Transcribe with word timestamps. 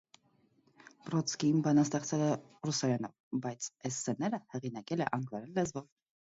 Բրոդսկին 1.09 1.59
բանաստեղծել 1.67 2.25
է 2.29 2.31
ռուսերենով, 2.69 3.15
բայց 3.45 3.69
էսսեները 3.93 4.43
հեղինակել 4.57 5.09
է 5.09 5.11
անգլերեն 5.21 5.57
լեզվով։ 5.63 5.91